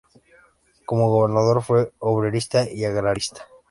Como 0.87 1.11
gobernador 1.11 1.61
fue 1.61 1.93
obrerista 1.99 2.67
y 2.67 2.85
agrarista. 2.85 3.45